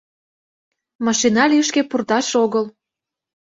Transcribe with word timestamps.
—Машина 1.05 1.43
лишке 1.51 1.81
пурташ 1.89 2.27
огыл! 2.43 2.65